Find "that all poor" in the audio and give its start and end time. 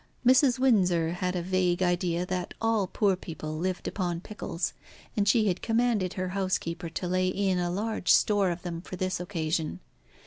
2.25-3.15